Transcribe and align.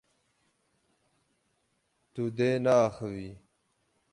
Tu 2.13 2.23
dê 2.37 2.49
neaxivî. 2.63 3.29